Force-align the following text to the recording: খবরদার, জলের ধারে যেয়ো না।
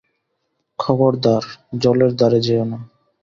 খবরদার, 0.79 1.43
জলের 1.79 2.11
ধারে 2.15 2.39
যেয়ো 2.41 2.65
না। 2.65 2.79